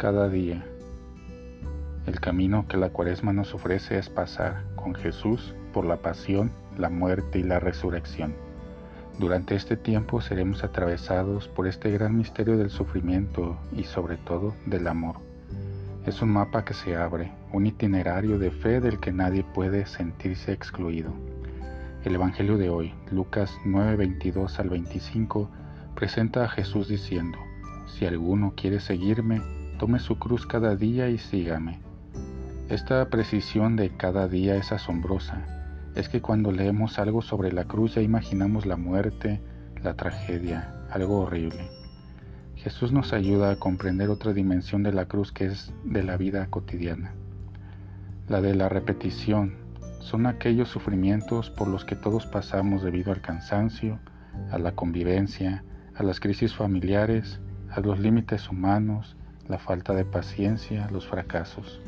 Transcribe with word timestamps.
cada 0.00 0.30
día. 0.30 0.64
El 2.06 2.20
camino 2.20 2.64
que 2.66 2.78
la 2.78 2.88
cuaresma 2.88 3.34
nos 3.34 3.52
ofrece 3.52 3.98
es 3.98 4.08
pasar 4.08 4.64
con 4.74 4.94
Jesús 4.94 5.54
por 5.74 5.84
la 5.84 5.98
pasión, 5.98 6.50
la 6.78 6.88
muerte 6.88 7.38
y 7.38 7.42
la 7.42 7.60
resurrección. 7.60 8.34
Durante 9.18 9.56
este 9.56 9.76
tiempo 9.76 10.22
seremos 10.22 10.64
atravesados 10.64 11.48
por 11.48 11.68
este 11.68 11.90
gran 11.90 12.16
misterio 12.16 12.56
del 12.56 12.70
sufrimiento 12.70 13.58
y 13.76 13.84
sobre 13.84 14.16
todo 14.16 14.54
del 14.64 14.88
amor. 14.88 15.16
Es 16.06 16.22
un 16.22 16.30
mapa 16.30 16.64
que 16.64 16.72
se 16.72 16.96
abre, 16.96 17.30
un 17.52 17.66
itinerario 17.66 18.38
de 18.38 18.52
fe 18.52 18.80
del 18.80 19.00
que 19.00 19.12
nadie 19.12 19.44
puede 19.44 19.84
sentirse 19.84 20.52
excluido. 20.52 21.12
El 22.04 22.14
Evangelio 22.14 22.56
de 22.56 22.70
hoy, 22.70 22.94
Lucas 23.10 23.54
9:22 23.66 24.60
al 24.60 24.70
25, 24.70 25.50
presenta 25.94 26.44
a 26.44 26.48
Jesús 26.48 26.88
diciendo, 26.88 27.36
Si 27.86 28.06
alguno 28.06 28.54
quiere 28.56 28.80
seguirme, 28.80 29.59
tome 29.80 29.98
su 29.98 30.18
cruz 30.18 30.46
cada 30.46 30.76
día 30.76 31.08
y 31.08 31.16
sígame. 31.16 31.78
Esta 32.68 33.08
precisión 33.08 33.76
de 33.76 33.88
cada 33.88 34.28
día 34.28 34.56
es 34.56 34.72
asombrosa. 34.72 35.42
Es 35.94 36.10
que 36.10 36.20
cuando 36.20 36.52
leemos 36.52 36.98
algo 36.98 37.22
sobre 37.22 37.50
la 37.50 37.64
cruz 37.64 37.94
ya 37.94 38.02
imaginamos 38.02 38.66
la 38.66 38.76
muerte, 38.76 39.40
la 39.82 39.94
tragedia, 39.94 40.70
algo 40.90 41.20
horrible. 41.20 41.70
Jesús 42.56 42.92
nos 42.92 43.14
ayuda 43.14 43.52
a 43.52 43.56
comprender 43.56 44.10
otra 44.10 44.34
dimensión 44.34 44.82
de 44.82 44.92
la 44.92 45.06
cruz 45.06 45.32
que 45.32 45.46
es 45.46 45.72
de 45.82 46.02
la 46.02 46.18
vida 46.18 46.48
cotidiana, 46.48 47.14
la 48.28 48.42
de 48.42 48.54
la 48.54 48.68
repetición, 48.68 49.54
son 50.00 50.26
aquellos 50.26 50.68
sufrimientos 50.68 51.48
por 51.48 51.68
los 51.68 51.86
que 51.86 51.96
todos 51.96 52.26
pasamos 52.26 52.82
debido 52.82 53.12
al 53.12 53.22
cansancio, 53.22 53.98
a 54.50 54.58
la 54.58 54.72
convivencia, 54.72 55.64
a 55.94 56.02
las 56.02 56.20
crisis 56.20 56.54
familiares, 56.54 57.40
a 57.70 57.80
los 57.80 57.98
límites 57.98 58.50
humanos, 58.50 59.16
la 59.48 59.58
falta 59.58 59.94
de 59.94 60.04
paciencia, 60.04 60.88
los 60.90 61.06
fracasos. 61.06 61.80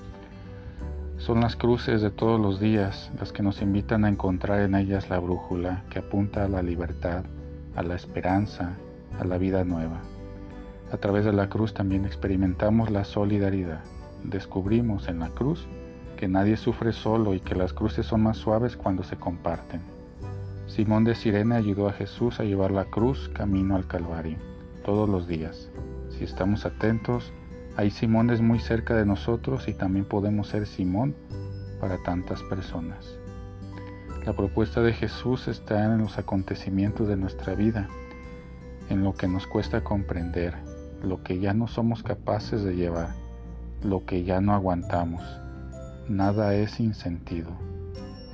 Son 1.19 1.41
las 1.41 1.55
cruces 1.55 2.03
de 2.03 2.11
todos 2.11 2.41
los 2.41 2.59
días 2.59 3.13
las 3.21 3.33
que 3.33 3.43
nos 3.43 3.63
invitan 3.63 4.05
a 4.05 4.09
encontrar 4.09 4.61
en 4.61 4.75
ellas 4.75 5.09
la 5.09 5.21
brújula 5.21 5.85
que 5.89 6.01
apunta 6.01 6.45
a 6.45 6.49
la 6.49 6.63
libertad, 6.63 7.25
a 7.77 7.83
la 7.83 7.95
esperanza, 7.95 8.73
a 9.21 9.25
la 9.25 9.39
vida 9.39 9.65
nueva. 9.65 10.01
A 10.91 10.97
través 10.97 11.25
de 11.25 11.33
la 11.33 11.49
cruz 11.49 11.75
también 11.75 12.05
experimentamos 12.05 12.91
la 12.91 13.05
solidaridad. 13.05 13.83
Descubrimos 14.25 15.09
en 15.09 15.21
la 15.21 15.29
cruz 15.29 15.67
que 16.17 16.29
nadie 16.29 16.57
sufre 16.57 16.93
solo 16.93 17.35
y 17.35 17.41
que 17.41 17.55
las 17.55 17.73
cruces 17.73 18.07
son 18.07 18.23
más 18.23 18.37
suaves 18.37 18.77
cuando 18.77 19.03
se 19.03 19.17
comparten. 19.17 19.81
Simón 20.67 21.05
de 21.05 21.15
Sirene 21.15 21.55
ayudó 21.55 21.89
a 21.89 21.93
Jesús 21.93 22.41
a 22.41 22.45
llevar 22.45 22.71
la 22.71 22.87
cruz 22.87 23.29
camino 23.29 23.77
al 23.77 23.87
Calvario, 23.87 24.39
todos 24.85 25.09
los 25.09 25.27
días. 25.27 25.69
Si 26.11 26.25
estamos 26.25 26.67
atentos, 26.67 27.33
hay 27.77 27.91
Simones 27.91 28.41
muy 28.41 28.59
cerca 28.59 28.95
de 28.95 29.07
nosotros 29.07 29.69
y 29.69 29.75
también 29.75 30.05
podemos 30.05 30.49
ser 30.49 30.67
Simón 30.67 31.15
para 31.81 31.99
tantas 32.03 32.43
personas. 32.45 33.19
La 34.27 34.35
propuesta 34.35 34.83
de 34.83 34.93
Jesús 34.93 35.49
está 35.49 35.85
en 35.85 35.99
los 35.99 36.19
acontecimientos 36.19 37.09
de 37.09 37.17
nuestra 37.17 37.55
vida, 37.55 37.89
en 38.89 39.03
lo 39.03 39.15
que 39.15 39.27
nos 39.27 39.47
cuesta 39.47 39.83
comprender, 39.83 40.55
lo 41.03 41.23
que 41.23 41.41
ya 41.41 41.55
no 41.55 41.67
somos 41.67 42.03
capaces 42.03 42.63
de 42.63 42.77
llevar, 42.77 43.15
lo 43.83 44.05
que 44.07 44.25
ya 44.25 44.41
no 44.41 44.55
aguantamos 44.55 45.23
nada 46.09 46.55
es 46.55 46.73
sin 46.73 46.95
sentido. 46.95 47.51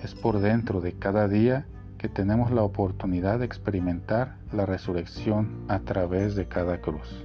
Es 0.02 0.14
por 0.14 0.41
dentro 0.41 0.80
de 0.80 0.92
cada 0.92 1.28
día 1.28 1.67
que 1.98 2.08
tenemos 2.08 2.50
la 2.50 2.62
oportunidad 2.62 3.39
de 3.41 3.45
experimentar 3.45 4.36
la 4.52 4.67
resurrección 4.67 5.64
a 5.69 5.80
través 5.80 6.34
de 6.34 6.47
cada 6.47 6.80
cruz. 6.80 7.25